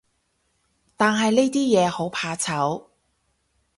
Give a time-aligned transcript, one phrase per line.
[0.97, 2.87] 但係呢啲嘢，好怕醜